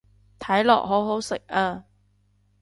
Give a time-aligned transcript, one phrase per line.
[0.39, 1.85] 睇落好好食啊